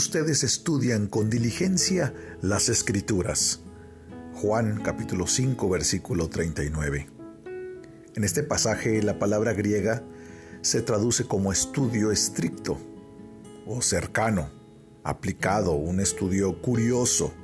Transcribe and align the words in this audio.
ustedes 0.00 0.44
estudian 0.44 1.08
con 1.08 1.28
diligencia 1.28 2.14
las 2.40 2.70
escrituras. 2.70 3.60
Juan 4.32 4.80
capítulo 4.82 5.26
5 5.26 5.68
versículo 5.68 6.30
39. 6.30 7.06
En 8.14 8.24
este 8.24 8.42
pasaje 8.42 9.02
la 9.02 9.18
palabra 9.18 9.52
griega 9.52 10.02
se 10.62 10.80
traduce 10.80 11.24
como 11.24 11.52
estudio 11.52 12.12
estricto 12.12 12.78
o 13.66 13.82
cercano, 13.82 14.48
aplicado, 15.04 15.72
un 15.72 16.00
estudio 16.00 16.62
curioso, 16.62 17.34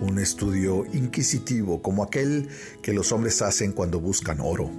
un 0.00 0.18
estudio 0.18 0.86
inquisitivo 0.92 1.82
como 1.82 2.02
aquel 2.02 2.48
que 2.82 2.92
los 2.92 3.12
hombres 3.12 3.42
hacen 3.42 3.70
cuando 3.70 4.00
buscan 4.00 4.40
oro, 4.40 4.72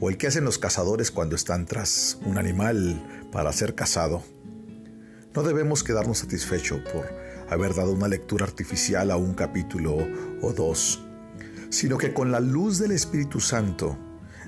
o 0.00 0.08
el 0.08 0.16
que 0.16 0.28
hacen 0.28 0.46
los 0.46 0.56
cazadores 0.56 1.10
cuando 1.10 1.36
están 1.36 1.66
tras 1.66 2.18
un 2.24 2.38
animal 2.38 3.28
para 3.30 3.52
ser 3.52 3.74
cazado. 3.74 4.22
No 5.36 5.42
debemos 5.42 5.84
quedarnos 5.84 6.16
satisfechos 6.16 6.80
por 6.90 7.04
haber 7.50 7.74
dado 7.74 7.92
una 7.92 8.08
lectura 8.08 8.46
artificial 8.46 9.10
a 9.10 9.18
un 9.18 9.34
capítulo 9.34 9.94
o 10.40 10.52
dos, 10.54 11.04
sino 11.68 11.98
que 11.98 12.14
con 12.14 12.32
la 12.32 12.40
luz 12.40 12.78
del 12.78 12.92
Espíritu 12.92 13.38
Santo 13.38 13.98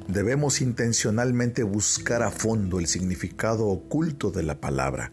debemos 0.08 0.62
intencionalmente 0.62 1.62
buscar 1.62 2.22
a 2.22 2.30
fondo 2.30 2.80
el 2.80 2.86
significado 2.86 3.66
oculto 3.66 4.30
de 4.30 4.42
la 4.44 4.62
palabra. 4.62 5.12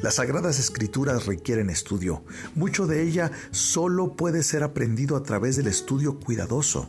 Las 0.00 0.14
sagradas 0.14 0.60
escrituras 0.60 1.26
requieren 1.26 1.68
estudio. 1.68 2.22
Mucho 2.54 2.86
de 2.86 3.02
ella 3.02 3.32
solo 3.50 4.14
puede 4.14 4.44
ser 4.44 4.62
aprendido 4.62 5.16
a 5.16 5.24
través 5.24 5.56
del 5.56 5.66
estudio 5.66 6.20
cuidadoso. 6.20 6.88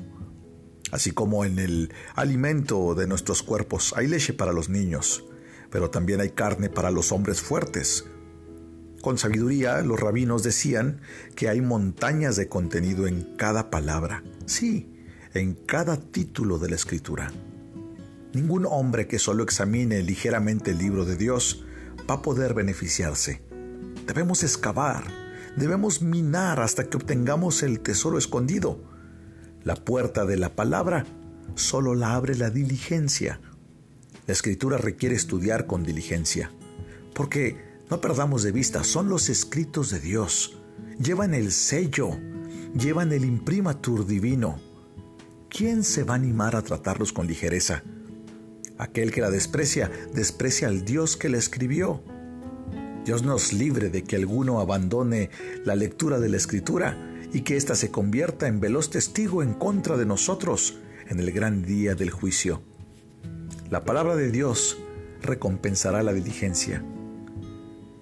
Así 0.91 1.13
como 1.13 1.45
en 1.45 1.57
el 1.57 1.91
alimento 2.13 2.93
de 2.93 3.07
nuestros 3.07 3.41
cuerpos 3.41 3.95
hay 3.97 4.05
leche 4.05 4.33
para 4.33 4.53
los 4.53 4.69
niños, 4.69 5.25
pero 5.71 5.89
también 5.89 6.21
hay 6.21 6.29
carne 6.29 6.69
para 6.69 6.91
los 6.91 7.11
hombres 7.11 7.41
fuertes. 7.41 8.05
Con 9.01 9.17
sabiduría, 9.17 9.81
los 9.81 9.99
rabinos 9.99 10.43
decían 10.43 11.01
que 11.35 11.49
hay 11.49 11.61
montañas 11.61 12.35
de 12.35 12.47
contenido 12.47 13.07
en 13.07 13.35
cada 13.35 13.71
palabra. 13.71 14.23
Sí, 14.45 14.93
en 15.33 15.55
cada 15.55 15.97
título 15.97 16.59
de 16.59 16.69
la 16.69 16.75
escritura. 16.75 17.31
Ningún 18.33 18.65
hombre 18.69 19.07
que 19.07 19.17
solo 19.17 19.43
examine 19.43 20.03
ligeramente 20.03 20.71
el 20.71 20.77
libro 20.77 21.05
de 21.05 21.15
Dios 21.15 21.65
va 22.09 22.15
a 22.15 22.21
poder 22.21 22.53
beneficiarse. 22.53 23.41
Debemos 24.05 24.43
excavar, 24.43 25.05
debemos 25.57 26.01
minar 26.01 26.59
hasta 26.59 26.89
que 26.89 26.97
obtengamos 26.97 27.63
el 27.63 27.79
tesoro 27.79 28.17
escondido. 28.17 28.83
La 29.63 29.75
puerta 29.75 30.25
de 30.25 30.37
la 30.37 30.55
palabra 30.55 31.05
solo 31.55 31.95
la 31.95 32.13
abre 32.15 32.35
la 32.35 32.49
diligencia. 32.49 33.39
La 34.31 34.35
escritura 34.35 34.77
requiere 34.77 35.13
estudiar 35.13 35.67
con 35.67 35.83
diligencia, 35.83 36.53
porque 37.13 37.57
no 37.89 37.99
perdamos 37.99 38.43
de 38.43 38.53
vista, 38.53 38.85
son 38.85 39.09
los 39.09 39.27
escritos 39.27 39.89
de 39.89 39.99
Dios. 39.99 40.57
Llevan 40.97 41.33
el 41.33 41.51
sello, 41.51 42.17
llevan 42.73 43.11
el 43.11 43.25
imprimatur 43.25 44.07
divino 44.07 44.61
¿quién 45.49 45.83
se 45.83 46.05
va 46.05 46.13
a 46.13 46.15
animar 46.15 46.55
a 46.55 46.61
tratarlos 46.61 47.11
con 47.11 47.27
ligereza? 47.27 47.83
Aquel 48.77 49.11
que 49.11 49.19
la 49.19 49.31
desprecia, 49.31 49.91
desprecia 50.13 50.69
al 50.69 50.85
Dios 50.85 51.17
que 51.17 51.27
la 51.27 51.37
escribió. 51.37 52.01
Dios 53.03 53.23
nos 53.23 53.51
libre 53.51 53.89
de 53.89 54.05
que 54.05 54.15
alguno 54.15 54.61
abandone 54.61 55.29
la 55.65 55.75
lectura 55.75 56.21
de 56.21 56.29
la 56.29 56.37
Escritura 56.37 57.19
y 57.33 57.41
que 57.41 57.57
ésta 57.57 57.75
se 57.75 57.91
convierta 57.91 58.47
en 58.47 58.61
veloz 58.61 58.91
testigo 58.91 59.43
en 59.43 59.55
contra 59.55 59.97
de 59.97 60.05
nosotros 60.05 60.77
en 61.09 61.19
el 61.19 61.33
gran 61.33 61.63
día 61.63 61.95
del 61.95 62.11
juicio. 62.11 62.70
La 63.71 63.85
palabra 63.85 64.17
de 64.17 64.31
Dios 64.31 64.77
recompensará 65.21 66.03
la 66.03 66.11
diligencia. 66.11 66.83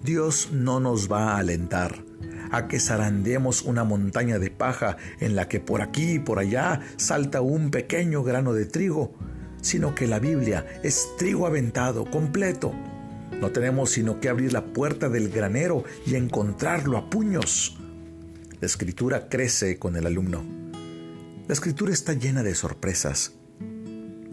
Dios 0.02 0.48
no 0.50 0.80
nos 0.80 1.08
va 1.10 1.34
a 1.34 1.38
alentar 1.38 2.04
a 2.50 2.66
que 2.66 2.80
zarandeemos 2.80 3.62
una 3.62 3.84
montaña 3.84 4.40
de 4.40 4.50
paja 4.50 4.96
en 5.20 5.36
la 5.36 5.46
que 5.46 5.60
por 5.60 5.80
aquí 5.80 6.14
y 6.14 6.18
por 6.18 6.40
allá 6.40 6.80
salta 6.96 7.40
un 7.40 7.70
pequeño 7.70 8.24
grano 8.24 8.52
de 8.52 8.66
trigo, 8.66 9.12
sino 9.62 9.94
que 9.94 10.08
la 10.08 10.18
Biblia 10.18 10.66
es 10.82 11.10
trigo 11.18 11.46
aventado, 11.46 12.04
completo. 12.10 12.74
No 13.40 13.52
tenemos 13.52 13.90
sino 13.90 14.18
que 14.18 14.28
abrir 14.28 14.52
la 14.52 14.72
puerta 14.72 15.08
del 15.08 15.28
granero 15.28 15.84
y 16.04 16.16
encontrarlo 16.16 16.98
a 16.98 17.08
puños. 17.08 17.78
La 18.60 18.66
escritura 18.66 19.28
crece 19.28 19.78
con 19.78 19.94
el 19.94 20.06
alumno. 20.06 20.42
La 21.46 21.54
escritura 21.54 21.92
está 21.92 22.12
llena 22.14 22.42
de 22.42 22.56
sorpresas. 22.56 23.39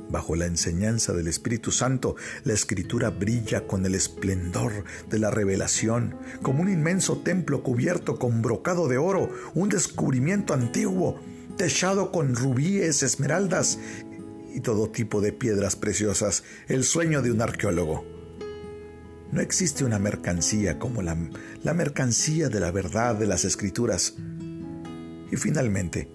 Bajo 0.10 0.36
la 0.36 0.46
enseñanza 0.46 1.14
del 1.14 1.28
Espíritu 1.28 1.72
Santo, 1.72 2.16
la 2.46 2.54
escritura 2.54 3.10
brilla 3.10 3.68
con 3.68 3.86
el 3.86 3.94
esplendor 3.94 4.86
de 5.10 5.20
la 5.20 5.32
revelación, 5.32 6.16
como 6.42 6.62
un 6.62 6.70
inmenso 6.70 7.18
templo 7.18 7.62
cubierto 7.62 8.18
con 8.18 8.42
brocado 8.42 8.88
de 8.88 8.98
oro, 8.98 9.30
un 9.54 9.68
descubrimiento 9.68 10.54
antiguo, 10.54 11.20
techado 11.58 12.12
con 12.12 12.36
rubíes, 12.36 13.04
esmeraldas 13.04 13.80
y 14.54 14.62
todo 14.62 14.90
tipo 14.90 15.20
de 15.20 15.34
piedras 15.34 15.76
preciosas, 15.76 16.44
el 16.68 16.84
sueño 16.84 17.22
de 17.22 17.32
un 17.32 17.42
arqueólogo. 17.42 18.06
No 19.32 19.42
existe 19.42 19.84
una 19.84 20.00
mercancía 20.00 20.80
como 20.80 21.02
la, 21.02 21.18
la 21.64 21.74
mercancía 21.74 22.48
de 22.48 22.62
la 22.62 22.72
verdad 22.72 23.16
de 23.16 23.28
las 23.28 23.44
escrituras. 23.44 24.16
Y 25.30 25.36
finalmente, 25.36 26.10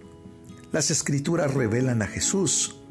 las 0.73 0.91
escrituras 0.91 1.53
revelan 1.53 2.01
a 2.01 2.07
Jesús, 2.07 2.82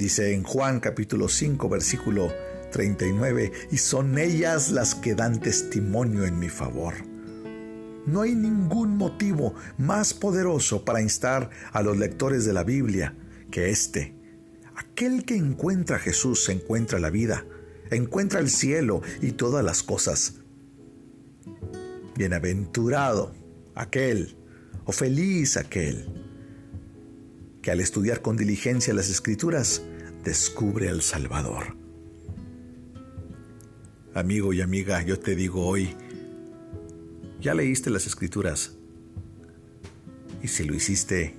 Dice 0.00 0.32
en 0.32 0.44
Juan 0.44 0.80
capítulo 0.80 1.28
5 1.28 1.68
versículo 1.68 2.32
39, 2.72 3.52
y 3.70 3.76
son 3.76 4.16
ellas 4.16 4.70
las 4.70 4.94
que 4.94 5.14
dan 5.14 5.40
testimonio 5.40 6.24
en 6.24 6.38
mi 6.38 6.48
favor. 6.48 6.94
No 8.06 8.22
hay 8.22 8.34
ningún 8.34 8.96
motivo 8.96 9.54
más 9.76 10.14
poderoso 10.14 10.86
para 10.86 11.02
instar 11.02 11.50
a 11.72 11.82
los 11.82 11.98
lectores 11.98 12.46
de 12.46 12.54
la 12.54 12.64
Biblia 12.64 13.14
que 13.50 13.68
este. 13.68 14.14
Aquel 14.74 15.26
que 15.26 15.36
encuentra 15.36 15.96
a 15.96 16.00
Jesús 16.00 16.48
encuentra 16.48 16.98
la 16.98 17.10
vida, 17.10 17.44
encuentra 17.90 18.40
el 18.40 18.48
cielo 18.48 19.02
y 19.20 19.32
todas 19.32 19.62
las 19.62 19.82
cosas. 19.82 20.36
Bienaventurado 22.16 23.34
aquel, 23.74 24.34
o 24.86 24.92
feliz 24.92 25.58
aquel, 25.58 26.29
que 27.62 27.70
al 27.70 27.80
estudiar 27.80 28.22
con 28.22 28.36
diligencia 28.36 28.94
las 28.94 29.10
escrituras 29.10 29.82
descubre 30.24 30.88
al 30.88 31.02
Salvador. 31.02 31.76
Amigo 34.14 34.52
y 34.52 34.60
amiga, 34.60 35.02
yo 35.02 35.18
te 35.18 35.36
digo 35.36 35.66
hoy, 35.66 35.94
ya 37.40 37.54
leíste 37.54 37.90
las 37.90 38.06
escrituras. 38.06 38.76
Y 40.42 40.48
si 40.48 40.64
lo 40.64 40.74
hiciste, 40.74 41.36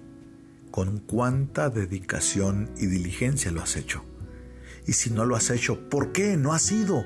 ¿con 0.70 1.00
cuánta 1.00 1.70
dedicación 1.70 2.70
y 2.78 2.86
diligencia 2.86 3.52
lo 3.52 3.62
has 3.62 3.76
hecho? 3.76 4.04
Y 4.88 4.94
si 4.94 5.10
no 5.10 5.26
lo 5.26 5.36
has 5.36 5.50
hecho, 5.50 5.90
¿por 5.90 6.12
qué 6.12 6.38
no 6.38 6.54
has 6.54 6.72
ido 6.72 7.04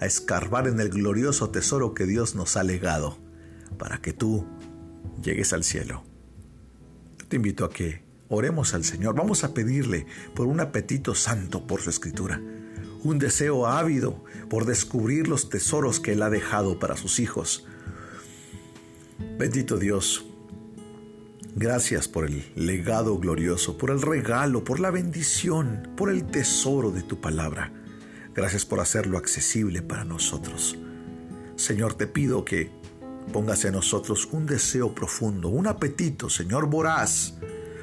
a 0.00 0.06
escarbar 0.06 0.68
en 0.68 0.78
el 0.80 0.90
glorioso 0.90 1.50
tesoro 1.50 1.94
que 1.94 2.06
Dios 2.06 2.34
nos 2.34 2.56
ha 2.56 2.62
legado 2.62 3.18
para 3.78 4.00
que 4.00 4.12
tú 4.12 4.46
llegues 5.22 5.52
al 5.52 5.64
cielo? 5.64 6.04
Te 7.28 7.36
invito 7.36 7.64
a 7.64 7.70
que 7.70 8.07
Oremos 8.30 8.74
al 8.74 8.84
Señor, 8.84 9.14
vamos 9.14 9.42
a 9.42 9.54
pedirle 9.54 10.06
por 10.34 10.46
un 10.46 10.60
apetito 10.60 11.14
santo 11.14 11.66
por 11.66 11.80
su 11.80 11.88
escritura, 11.88 12.40
un 13.02 13.18
deseo 13.18 13.66
ávido 13.66 14.22
por 14.50 14.66
descubrir 14.66 15.28
los 15.28 15.48
tesoros 15.48 15.98
que 15.98 16.12
Él 16.12 16.22
ha 16.22 16.28
dejado 16.28 16.78
para 16.78 16.96
sus 16.96 17.20
hijos. 17.20 17.66
Bendito 19.38 19.78
Dios, 19.78 20.26
gracias 21.56 22.06
por 22.06 22.26
el 22.26 22.44
legado 22.54 23.18
glorioso, 23.18 23.78
por 23.78 23.90
el 23.90 24.02
regalo, 24.02 24.62
por 24.62 24.78
la 24.78 24.90
bendición, 24.90 25.88
por 25.96 26.10
el 26.10 26.26
tesoro 26.26 26.90
de 26.90 27.02
tu 27.02 27.22
palabra. 27.22 27.72
Gracias 28.34 28.66
por 28.66 28.80
hacerlo 28.80 29.16
accesible 29.16 29.80
para 29.80 30.04
nosotros. 30.04 30.76
Señor, 31.56 31.94
te 31.94 32.06
pido 32.06 32.44
que 32.44 32.70
pongas 33.32 33.64
en 33.64 33.72
nosotros 33.72 34.28
un 34.32 34.44
deseo 34.44 34.94
profundo, 34.94 35.48
un 35.48 35.66
apetito, 35.66 36.28
Señor, 36.28 36.66
voraz 36.66 37.34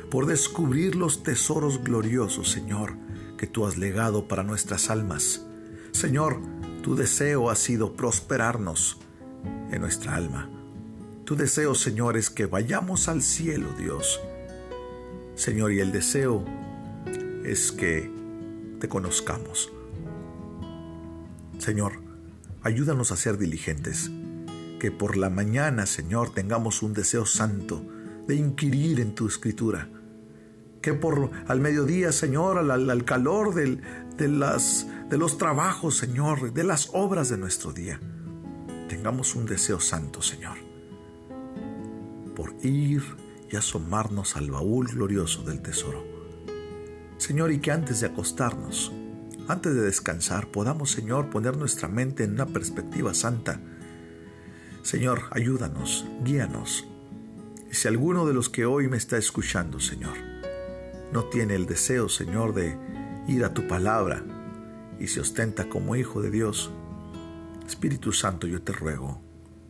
por 0.09 0.25
descubrir 0.25 0.95
los 0.95 1.23
tesoros 1.23 1.83
gloriosos, 1.83 2.49
Señor, 2.49 2.95
que 3.37 3.47
tú 3.47 3.65
has 3.65 3.77
legado 3.77 4.27
para 4.27 4.43
nuestras 4.43 4.89
almas. 4.89 5.45
Señor, 5.91 6.39
tu 6.83 6.95
deseo 6.95 7.49
ha 7.49 7.55
sido 7.55 7.95
prosperarnos 7.95 8.99
en 9.71 9.81
nuestra 9.81 10.15
alma. 10.15 10.49
Tu 11.25 11.35
deseo, 11.35 11.73
Señor, 11.73 12.17
es 12.17 12.29
que 12.29 12.45
vayamos 12.45 13.07
al 13.07 13.21
cielo, 13.21 13.69
Dios. 13.77 14.19
Señor, 15.35 15.73
y 15.73 15.79
el 15.79 15.91
deseo 15.91 16.45
es 17.43 17.71
que 17.71 18.11
te 18.79 18.87
conozcamos. 18.87 19.71
Señor, 21.57 21.93
ayúdanos 22.61 23.11
a 23.11 23.17
ser 23.17 23.37
diligentes, 23.37 24.11
que 24.79 24.91
por 24.91 25.17
la 25.17 25.29
mañana, 25.29 25.85
Señor, 25.85 26.33
tengamos 26.33 26.83
un 26.83 26.93
deseo 26.93 27.25
santo 27.25 27.83
de 28.27 28.35
inquirir 28.35 28.99
en 28.99 29.15
tu 29.15 29.27
escritura, 29.27 29.89
que 30.81 30.93
por 30.93 31.31
al 31.47 31.59
mediodía, 31.59 32.11
Señor, 32.11 32.57
al, 32.57 33.05
calor 33.05 33.53
de, 33.53 34.27
las, 34.27 34.87
de 35.09 35.17
los 35.17 35.37
trabajos, 35.37 35.97
Señor, 35.97 36.53
de 36.53 36.63
las 36.63 36.89
obras 36.93 37.29
de 37.29 37.37
nuestro 37.37 37.73
día, 37.73 37.99
tengamos 38.87 39.35
un 39.35 39.45
deseo 39.45 39.79
santo, 39.79 40.21
Señor, 40.21 40.57
por 42.35 42.53
ir 42.63 43.03
y 43.51 43.55
asomarnos 43.55 44.35
al 44.35 44.51
baúl 44.51 44.87
glorioso 44.87 45.43
del 45.43 45.61
tesoro. 45.61 46.03
Señor, 47.17 47.51
y 47.51 47.59
que 47.59 47.71
antes 47.71 48.01
de 48.01 48.07
acostarnos, 48.07 48.91
antes 49.47 49.73
de 49.73 49.81
descansar, 49.81 50.47
podamos, 50.47 50.91
Señor, 50.91 51.29
poner 51.29 51.57
nuestra 51.57 51.87
mente 51.87 52.23
en 52.23 52.33
una 52.33 52.47
perspectiva 52.47 53.13
santa. 53.13 53.59
Señor, 54.81 55.23
ayúdanos, 55.31 56.05
guíanos. 56.23 56.87
Si 57.75 57.89
alguno 57.89 58.25
de 58.25 58.33
los 58.33 58.47
que 58.47 58.65
hoy 58.65 58.87
me 58.87 58.95
está 58.95 59.17
escuchando, 59.17 59.81
Señor, 59.81 60.15
no 61.11 61.25
tiene 61.25 61.55
el 61.55 61.65
deseo, 61.65 62.07
Señor, 62.07 62.53
de 62.53 62.77
ir 63.27 63.43
a 63.43 63.53
tu 63.53 63.67
palabra 63.67 64.23
y 64.97 65.07
se 65.07 65.19
ostenta 65.19 65.67
como 65.67 65.97
hijo 65.97 66.21
de 66.21 66.31
Dios, 66.31 66.71
Espíritu 67.67 68.13
Santo, 68.13 68.47
yo 68.47 68.61
te 68.61 68.71
ruego, 68.71 69.21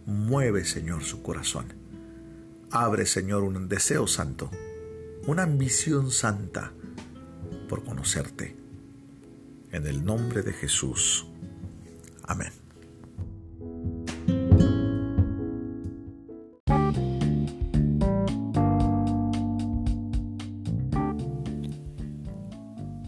mueve, 0.06 0.66
Señor, 0.66 1.04
su 1.04 1.24
corazón. 1.24 1.74
Abre, 2.70 3.08
Señor, 3.08 3.42
un 3.42 3.68
deseo 3.68 4.06
santo, 4.06 4.52
una 5.26 5.42
ambición 5.42 6.12
santa 6.12 6.74
por 7.68 7.84
conocerte. 7.84 8.56
En 9.72 9.88
el 9.88 10.06
nombre 10.06 10.44
de 10.44 10.54
Jesús. 10.54 11.26
Amén. 12.22 12.65